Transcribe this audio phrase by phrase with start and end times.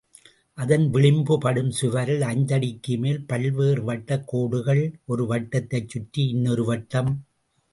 [0.57, 4.83] அதன் விளிம்பு படும் சுவரில் ஐந்தடிக்குமேல் பல்வேறு வட்டக் கோடுகள்...
[5.05, 7.11] ஒரு வட்டத்தைச் சுற்றி இன்னொரு வட்டம்.